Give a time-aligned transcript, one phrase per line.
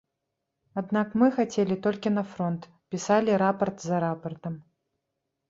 [0.81, 2.61] Аднак мы хацелі толькі на фронт,
[2.95, 4.59] пісалі рапарт за рапартам.